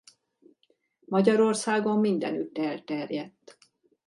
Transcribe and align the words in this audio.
Magyarországon 1.05 1.99
mindenütt 1.99 2.57
elterjedt. 2.57 3.57